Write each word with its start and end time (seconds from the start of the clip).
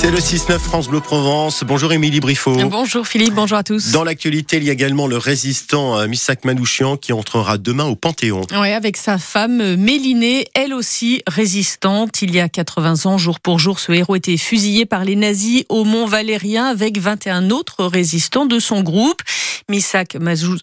C'est 0.00 0.10
le 0.10 0.16
6-9 0.16 0.58
France 0.58 0.88
Bleu 0.88 1.00
Provence. 1.00 1.62
Bonjour 1.62 1.92
Émilie 1.92 2.20
Briffaut. 2.20 2.56
Bonjour 2.70 3.06
Philippe, 3.06 3.34
bonjour 3.34 3.58
à 3.58 3.62
tous. 3.62 3.92
Dans 3.92 4.02
l'actualité, 4.02 4.56
il 4.56 4.64
y 4.64 4.70
a 4.70 4.72
également 4.72 5.06
le 5.06 5.18
résistant 5.18 5.98
euh, 5.98 6.06
Missak 6.06 6.46
Manouchian 6.46 6.96
qui 6.96 7.12
entrera 7.12 7.58
demain 7.58 7.84
au 7.84 7.96
Panthéon. 7.96 8.40
Oui, 8.58 8.72
avec 8.72 8.96
sa 8.96 9.18
femme 9.18 9.60
euh, 9.60 9.76
Mélinée, 9.76 10.46
elle 10.54 10.72
aussi 10.72 11.22
résistante. 11.26 12.22
Il 12.22 12.34
y 12.34 12.40
a 12.40 12.48
80 12.48 13.04
ans, 13.04 13.18
jour 13.18 13.40
pour 13.40 13.58
jour, 13.58 13.78
ce 13.78 13.92
héros 13.92 14.16
était 14.16 14.38
fusillé 14.38 14.86
par 14.86 15.04
les 15.04 15.16
nazis 15.16 15.64
au 15.68 15.84
Mont 15.84 16.06
Valérien 16.06 16.64
avec 16.64 16.96
21 16.96 17.50
autres 17.50 17.84
résistants 17.84 18.46
de 18.46 18.58
son 18.58 18.80
groupe. 18.80 19.20
Misak 19.68 20.16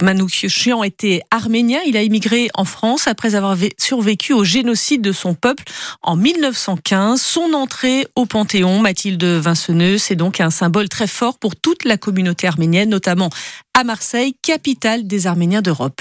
Manouchian 0.00 0.82
était 0.82 1.22
arménien. 1.30 1.80
Il 1.86 1.96
a 1.96 2.02
immigré 2.02 2.48
en 2.54 2.64
France 2.64 3.06
après 3.06 3.34
avoir 3.34 3.56
survécu 3.78 4.32
au 4.32 4.44
génocide 4.44 5.02
de 5.02 5.12
son 5.12 5.34
peuple 5.34 5.64
en 6.02 6.16
1915. 6.16 7.20
Son 7.20 7.52
entrée 7.54 8.06
au 8.16 8.26
Panthéon, 8.26 8.80
Mathilde 8.80 9.24
Vinceneux, 9.24 9.98
c'est 9.98 10.16
donc 10.16 10.40
un 10.40 10.50
symbole 10.50 10.88
très 10.88 11.06
fort 11.06 11.38
pour 11.38 11.56
toute 11.56 11.84
la 11.84 11.96
communauté 11.96 12.46
arménienne, 12.46 12.88
notamment 12.88 13.30
à 13.74 13.84
Marseille, 13.84 14.34
capitale 14.42 15.06
des 15.06 15.26
Arméniens 15.26 15.62
d'Europe. 15.62 16.00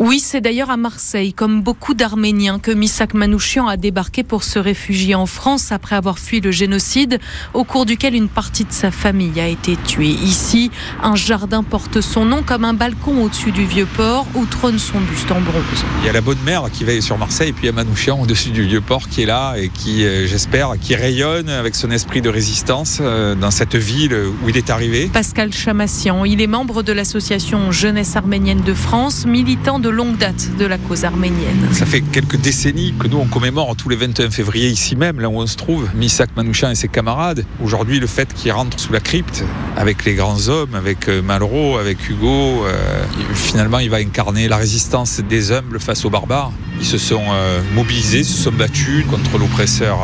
Oui, 0.00 0.20
c'est 0.20 0.40
d'ailleurs 0.40 0.70
à 0.70 0.76
Marseille, 0.76 1.32
comme 1.32 1.60
beaucoup 1.60 1.92
d'Arméniens, 1.92 2.60
que 2.60 2.70
Misak 2.70 3.14
Manouchian 3.14 3.66
a 3.66 3.76
débarqué 3.76 4.22
pour 4.22 4.44
se 4.44 4.60
réfugier 4.60 5.16
en 5.16 5.26
France 5.26 5.72
après 5.72 5.96
avoir 5.96 6.20
fui 6.20 6.40
le 6.40 6.52
génocide, 6.52 7.18
au 7.52 7.64
cours 7.64 7.84
duquel 7.84 8.14
une 8.14 8.28
partie 8.28 8.64
de 8.64 8.70
sa 8.70 8.92
famille 8.92 9.40
a 9.40 9.48
été 9.48 9.76
tuée. 9.76 10.06
Ici, 10.06 10.70
un 11.02 11.16
jardin 11.16 11.64
porte 11.64 12.00
son 12.00 12.24
nom 12.24 12.44
comme 12.44 12.64
un 12.64 12.74
balcon 12.74 13.24
au-dessus 13.24 13.50
du 13.50 13.66
vieux 13.66 13.88
port 13.96 14.24
où 14.36 14.46
trône 14.46 14.78
son 14.78 15.00
buste 15.00 15.32
en 15.32 15.40
bronze. 15.40 15.84
Il 16.02 16.06
y 16.06 16.08
a 16.08 16.12
la 16.12 16.20
bonne 16.20 16.38
mère 16.44 16.70
qui 16.72 16.84
veille 16.84 17.02
sur 17.02 17.18
Marseille 17.18 17.48
et 17.48 17.52
puis 17.52 17.64
il 17.64 17.66
y 17.66 17.70
a 17.70 17.72
Manouchian 17.72 18.20
au-dessus 18.20 18.50
du 18.50 18.62
vieux 18.62 18.80
port 18.80 19.08
qui 19.08 19.22
est 19.22 19.26
là 19.26 19.56
et 19.56 19.68
qui, 19.68 20.04
euh, 20.04 20.28
j'espère, 20.28 20.74
qui 20.80 20.94
rayonne 20.94 21.48
avec 21.48 21.74
son 21.74 21.90
esprit 21.90 22.22
de 22.22 22.28
résistance 22.28 22.98
euh, 23.00 23.34
dans 23.34 23.50
cette 23.50 23.74
ville 23.74 24.16
où 24.44 24.48
il 24.48 24.56
est 24.56 24.70
arrivé. 24.70 25.10
Pascal 25.12 25.52
Chamassian, 25.52 26.24
il 26.24 26.40
est 26.40 26.46
membre 26.46 26.84
de 26.84 26.92
l'association 26.92 27.72
Jeunesse 27.72 28.14
arménienne 28.14 28.60
de 28.60 28.74
France, 28.74 29.26
militant 29.26 29.80
de 29.80 29.87
longue 29.90 30.16
date 30.16 30.56
de 30.58 30.66
la 30.66 30.78
cause 30.78 31.04
arménienne. 31.04 31.68
Ça 31.72 31.86
fait 31.86 32.00
quelques 32.00 32.36
décennies 32.36 32.94
que 32.98 33.06
nous 33.06 33.18
on 33.18 33.26
commémore 33.26 33.74
tous 33.76 33.88
les 33.88 33.96
21 33.96 34.30
février 34.30 34.68
ici 34.68 34.96
même, 34.96 35.20
là 35.20 35.28
où 35.28 35.40
on 35.40 35.46
se 35.46 35.56
trouve, 35.56 35.88
Misak 35.94 36.30
Manouchian 36.36 36.70
et 36.70 36.74
ses 36.74 36.88
camarades. 36.88 37.44
Aujourd'hui, 37.62 38.00
le 38.00 38.06
fait 38.06 38.32
qu'il 38.32 38.52
rentre 38.52 38.78
sous 38.78 38.92
la 38.92 39.00
crypte 39.00 39.44
avec 39.76 40.04
les 40.04 40.14
grands 40.14 40.48
hommes, 40.48 40.74
avec 40.74 41.08
euh, 41.08 41.22
Malraux, 41.22 41.78
avec 41.78 42.08
Hugo, 42.08 42.64
euh, 42.66 43.04
finalement 43.34 43.78
il 43.78 43.90
va 43.90 43.98
incarner 43.98 44.48
la 44.48 44.56
résistance 44.56 45.20
des 45.20 45.52
humbles 45.52 45.80
face 45.80 46.04
aux 46.04 46.10
barbares. 46.10 46.52
Ils 46.80 46.86
se 46.86 46.98
sont 46.98 47.24
euh, 47.30 47.60
mobilisés, 47.74 48.24
se 48.24 48.36
sont 48.36 48.52
battus 48.52 49.04
contre 49.06 49.38
l'oppresseur 49.38 49.98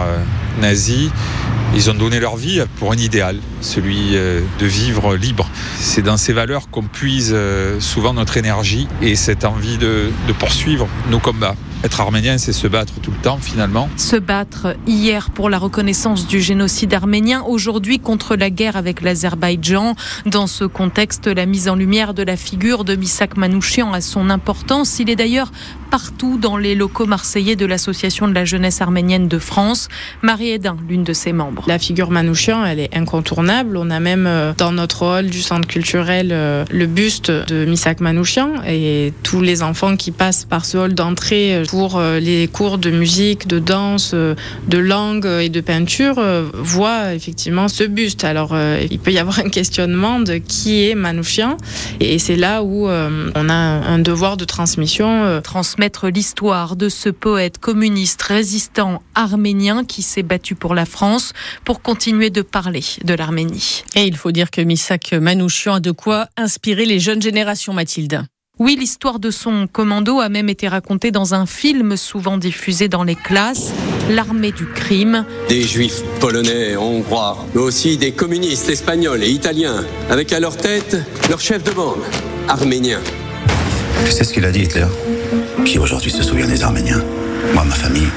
nazi 0.61 1.11
ils 1.75 1.91
ont 1.91 1.95
donné 1.95 2.21
leur 2.21 2.37
vie 2.37 2.63
pour 2.79 2.93
un 2.93 2.97
idéal, 2.97 3.39
celui 3.61 4.17
euh, 4.17 4.41
de 4.61 4.67
vivre 4.67 5.17
libre. 5.17 5.49
C'est 5.77 6.03
dans 6.03 6.17
ces 6.17 6.33
valeurs 6.33 6.71
qu'on 6.71 6.85
puise 6.85 7.33
euh, 7.35 7.81
souvent 7.81 8.15
notre 8.15 8.37
énergie 8.37 8.87
et 9.03 9.17
cette 9.17 9.45
envie 9.45 9.77
de, 9.79 10.11
poursuivre 10.39 10.89
nos 11.11 11.19
combats. 11.19 11.57
Être 11.83 12.01
arménien, 12.01 12.39
c'est 12.39 12.53
se 12.53 12.67
battre 12.67 12.95
tout 13.03 13.11
le 13.11 13.19
temps 13.19 13.39
finalement. 13.39 13.91
Se 13.97 14.17
battre 14.17 14.75
hier 14.87 15.31
pour 15.31 15.51
la 15.51 15.59
reconnaissance 15.59 16.27
du 16.27 16.41
génocide 16.41 16.95
arménien, 16.95 17.43
aujourd'hui 17.43 17.99
contre 17.99 18.37
la 18.37 18.49
guerre 18.49 18.77
avec 18.77 19.03
l'Azerbaïdjan. 19.03 19.95
Dans 20.25 20.47
ce 20.47 20.65
contexte, 20.65 21.27
la 21.27 21.45
mise 21.45 21.69
en 21.69 21.75
lumière 21.75 22.15
de 22.15 22.23
la 22.23 22.37
figure 22.37 22.85
de 22.85 22.95
Misak 22.95 23.37
Manouchian 23.37 23.93
a 23.93 24.01
son 24.01 24.31
importance. 24.31 24.99
Il 24.99 25.11
est 25.11 25.17
d'ailleurs 25.17 25.53
partout 25.95 26.39
dans 26.39 26.57
les 26.57 26.75
locaux 26.75 27.07
marseillais 27.07 27.55
de 27.55 27.65
l'Association 27.65 28.27
de 28.27 28.35
la 28.35 28.45
jeunesse 28.45 28.81
arménienne 28.81 29.29
de 29.29 29.39
France. 29.39 29.89
Marie 30.23 30.51
Edin, 30.51 30.77
l'une 30.89 31.05
de 31.05 31.13
ses 31.13 31.33
membres. 31.33 31.63
La 31.69 31.79
figure 31.79 32.11
Manouchian, 32.11 32.65
elle 32.65 32.81
est 32.81 32.97
incontournable. 32.97 33.77
On 33.77 33.91
a 33.91 34.01
même 34.01 34.27
euh, 34.27 34.53
dans 34.59 34.73
notre 34.73 35.07
hall 35.07 35.27
du 35.27 35.41
centre 35.41 35.69
culturel 35.69 36.31
euh, 36.33 36.65
le 36.73 36.87
buste 36.87 37.31
de 37.31 37.65
Misak 37.65 38.01
Manouchian 38.01 38.55
et 38.67 39.13
tous 39.23 39.41
les 39.41 39.63
enfants 39.63 39.95
qui 39.97 40.11
passent 40.11 40.45
par 40.45 40.65
ce 40.65 40.79
hall 40.79 40.95
d'entrée 40.95 41.55
euh, 41.55 41.65
pour 41.65 42.01
les 42.01 42.49
cours 42.49 42.79
de 42.79 42.91
musique, 42.91 43.47
de 43.47 43.61
danse, 43.61 44.15
de 44.15 44.79
langue 44.79 45.27
et 45.27 45.49
de 45.49 45.61
peinture 45.61 46.21
voient 46.55 47.15
effectivement 47.15 47.69
ce 47.69 47.85
buste. 47.85 48.25
Alors 48.25 48.57
il 48.91 48.99
peut 48.99 49.13
y 49.13 49.19
avoir 49.19 49.39
un 49.39 49.49
questionnement 49.49 50.19
de 50.19 50.39
qui 50.39 50.89
est 50.89 50.97
Manouchian 50.97 51.57
et 52.01 52.19
c'est 52.19 52.37
là 52.37 52.65
où 52.65 52.89
on 52.89 53.49
a 53.49 53.55
un 53.55 53.99
devoir 54.01 54.37
de 54.37 54.45
transmission. 54.45 55.41
Transmettre 55.43 55.84
l'histoire 56.05 56.77
de 56.77 56.89
ce 56.89 57.09
poète 57.11 57.59
communiste 57.59 58.23
résistant 58.23 59.03
arménien 59.15 59.85
qui 59.85 60.03
s'est 60.03 60.23
battu 60.23 60.55
pour 60.55 60.75
la 60.75 60.87
France 60.87 61.33
pour 61.65 61.83
continuer 61.83 62.31
de 62.31 62.43
parler 62.43 62.83
de 63.05 63.15
l'Arménie. 63.15 63.85
Et 63.95 64.05
il 64.05 64.17
faut 64.17 64.33
dire 64.33 64.51
que 64.51 64.63
Misak 64.63 65.13
Manouchian 65.13 65.75
a 65.75 65.81
de 65.81 65.91
quoi 65.91 66.29
inspirer 66.37 66.87
les 66.87 67.01
jeunes 67.01 67.21
générations, 67.21 67.75
Mathilde. 67.75 68.25
Oui, 68.59 68.77
l'histoire 68.79 69.19
de 69.19 69.31
son 69.31 69.67
commando 69.67 70.21
a 70.21 70.29
même 70.29 70.49
été 70.49 70.69
racontée 70.69 71.11
dans 71.11 71.35
un 71.35 71.45
film 71.45 71.97
souvent 71.97 72.39
diffusé 72.39 72.89
dans 72.89 73.03
les 73.03 73.17
classes, 73.17 73.73
L'armée 74.11 74.53
du 74.53 74.67
crime. 74.67 75.25
Des 75.49 75.63
juifs 75.63 76.03
polonais, 76.21 76.77
hongrois, 76.77 77.39
mais 77.55 77.61
aussi 77.61 77.97
des 77.97 78.13
communistes 78.13 78.69
espagnols 78.69 79.25
et 79.25 79.31
italiens, 79.31 79.85
avec 80.09 80.33
à 80.33 80.41
leur 80.41 80.57
tête 80.57 80.97
leur 81.29 81.41
chef 81.41 81.65
de 81.65 81.73
bande, 81.73 82.03
arménien. 82.49 83.01
Tu 84.05 84.13
sais 84.13 84.25
ce 84.25 84.33
qu'il 84.33 84.45
a 84.45 84.53
dit 84.53 84.63
Hitler? 84.65 84.87
Qui 85.65 85.79
aujourd'hui 85.79 86.11
se 86.11 86.23
souvient 86.23 86.47
des 86.47 86.63
Arméniens 86.63 87.03
Moi, 87.55 87.65
ma 87.65 87.75
famille, 87.75 88.09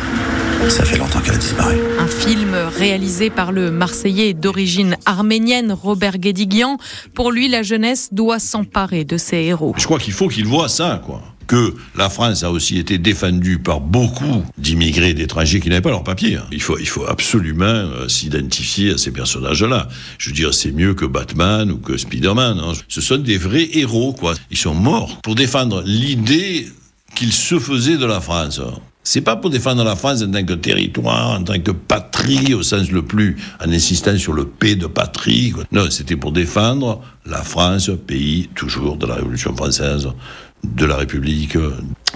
ça 0.67 0.83
fait 0.83 0.97
longtemps 0.97 1.21
qu'elle 1.21 1.35
a 1.35 1.37
disparu. 1.37 1.77
Un 1.97 2.07
film 2.07 2.53
réalisé 2.77 3.29
par 3.29 3.53
le 3.53 3.71
Marseillais 3.71 4.33
d'origine 4.33 4.97
arménienne 5.05 5.71
Robert 5.71 6.17
Guédiguian. 6.17 6.77
Pour 7.13 7.31
lui, 7.31 7.47
la 7.47 7.63
jeunesse 7.63 8.09
doit 8.11 8.39
s'emparer 8.39 9.05
de 9.05 9.17
ses 9.17 9.37
héros. 9.37 9.73
Je 9.77 9.85
crois 9.85 9.97
qu'il 9.97 10.13
faut 10.13 10.27
qu'il 10.27 10.45
voit 10.45 10.67
ça, 10.67 11.01
quoi 11.05 11.21
que 11.47 11.75
la 11.95 12.09
France 12.09 12.43
a 12.43 12.51
aussi 12.51 12.77
été 12.77 12.97
défendue 12.97 13.57
par 13.57 13.79
beaucoup 13.79 14.43
d'immigrés 14.57 15.13
d'étrangers 15.13 15.61
qui 15.61 15.69
n'avaient 15.69 15.79
pas 15.79 15.91
leur 15.91 16.03
papier. 16.03 16.35
Hein. 16.35 16.45
Il 16.51 16.61
faut, 16.61 16.77
il 16.77 16.89
faut 16.89 17.05
absolument 17.05 17.63
euh, 17.63 18.09
s'identifier 18.09 18.91
à 18.91 18.97
ces 18.97 19.11
personnages-là. 19.11 19.87
Je 20.17 20.29
veux 20.29 20.35
dire, 20.35 20.53
c'est 20.53 20.73
mieux 20.73 20.93
que 20.93 21.05
Batman 21.05 21.71
ou 21.71 21.77
que 21.77 21.95
Spider-Man. 21.95 22.59
Hein. 22.59 22.73
Ce 22.89 22.99
sont 22.99 23.15
des 23.15 23.37
vrais 23.37 23.69
héros, 23.77 24.11
quoi. 24.11 24.33
Ils 24.51 24.57
sont 24.57 24.75
morts 24.75 25.21
pour 25.21 25.35
défendre 25.35 25.83
l'idée 25.85 26.67
qu'ils 27.16 27.34
se 27.34 27.59
faisaient 27.59 27.97
de 27.97 28.06
la 28.06 28.22
France. 28.22 28.62
C'est 29.03 29.22
pas 29.22 29.38
pour 29.38 29.50
défendre 29.50 29.85
la 29.85 29.95
France 29.95 30.22
en 30.22 30.29
tant 30.29 30.44
que 30.44 30.53
territoire, 30.53 31.40
en 31.40 31.44
tant 31.44 31.59
que 31.59 31.72
patrie, 31.72 32.53
au 32.53 32.62
sens 32.62 32.91
le 32.91 33.03
plus, 33.03 33.38
en 33.66 33.72
insistant 33.72 34.18
sur 34.18 34.34
le 34.34 34.45
P 34.45 34.75
de 34.75 34.85
patrie. 34.85 35.53
Non, 35.72 35.90
c'était 35.90 36.18
pour 36.18 36.34
défendre 36.34 37.01
la 37.25 37.41
France, 37.41 37.90
pays 38.06 38.50
toujours 38.53 38.97
de 38.97 39.07
la 39.07 39.16
Révolution 39.16 39.56
française, 39.56 40.09
de 40.63 40.85
la 40.85 40.97
République, 40.97 41.57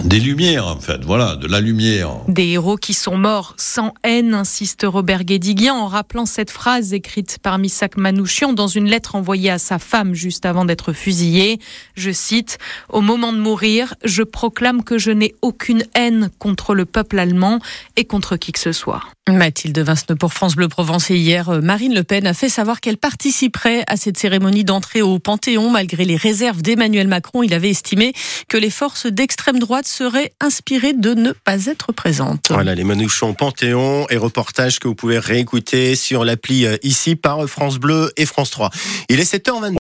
des 0.00 0.20
lumières 0.20 0.66
en 0.66 0.80
fait, 0.80 1.04
voilà, 1.04 1.36
de 1.36 1.46
la 1.46 1.60
lumière. 1.60 2.10
Des 2.28 2.48
héros 2.48 2.76
qui 2.76 2.94
sont 2.94 3.16
morts 3.16 3.54
sans 3.56 3.94
haine, 4.02 4.34
insiste 4.34 4.84
Robert 4.88 5.24
Guédiguian 5.24 5.74
en 5.74 5.86
rappelant 5.86 6.26
cette 6.26 6.50
phrase 6.50 6.92
écrite 6.92 7.38
par 7.42 7.58
Misak 7.58 7.96
Manouchian 7.96 8.52
dans 8.52 8.66
une 8.66 8.86
lettre 8.86 9.14
envoyée 9.14 9.50
à 9.50 9.58
sa 9.58 9.78
femme 9.78 10.14
juste 10.14 10.46
avant 10.46 10.64
d'être 10.64 10.92
fusillé. 10.92 11.60
Je 11.94 12.10
cite 12.10 12.58
Au 12.88 13.00
moment 13.00 13.32
de 13.32 13.38
mourir, 13.38 13.94
je 14.04 14.22
proclame 14.22 14.82
que 14.82 14.98
je 14.98 15.10
n'ai 15.10 15.34
aucune 15.42 15.84
haine 15.94 16.30
contre 16.38 16.74
le 16.74 16.84
peuple 16.84 17.18
allemand 17.18 17.58
et 17.96 18.04
contre 18.04 18.36
qui 18.36 18.52
que 18.52 18.60
ce 18.60 18.72
soit. 18.72 19.02
Mathilde 19.28 19.78
Vinceneux 19.78 20.16
pour 20.16 20.32
France 20.32 20.56
Bleu 20.56 20.68
Provence 20.68 21.10
et 21.10 21.16
hier, 21.16 21.48
euh, 21.48 21.60
Marine 21.60 21.94
Le 21.94 22.02
Pen 22.02 22.26
a 22.26 22.34
fait 22.34 22.48
savoir 22.48 22.80
qu'elle 22.80 22.96
participerait 22.96 23.84
à 23.86 23.96
cette 23.96 24.18
cérémonie 24.18 24.64
d'entrée 24.64 25.00
au 25.00 25.20
Panthéon 25.20 25.70
malgré 25.70 26.04
les 26.04 26.16
réserves 26.16 26.60
d'Emmanuel 26.60 27.06
Macron. 27.06 27.44
Il 27.44 27.54
avait 27.54 27.70
estimé 27.70 28.14
que 28.48 28.56
les 28.56 28.70
forces 28.70 29.06
d'extrême 29.06 29.60
droite 29.60 29.81
seraient 29.84 30.32
inspirées 30.40 30.92
de 30.92 31.14
ne 31.14 31.32
pas 31.32 31.66
être 31.66 31.92
présentes. 31.92 32.48
Voilà 32.50 32.74
les 32.74 32.84
Manouchons 32.84 33.34
Panthéon 33.34 34.06
et 34.10 34.16
reportages 34.16 34.78
que 34.78 34.88
vous 34.88 34.94
pouvez 34.94 35.18
réécouter 35.18 35.96
sur 35.96 36.24
l'appli 36.24 36.66
euh, 36.66 36.76
ici 36.82 37.16
par 37.16 37.46
France 37.46 37.78
Bleu 37.78 38.10
et 38.16 38.26
France 38.26 38.50
3. 38.50 38.70
Il 39.08 39.20
est 39.20 39.32
7h22. 39.32 39.70